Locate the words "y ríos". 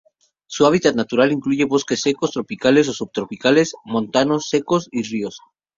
4.91-5.39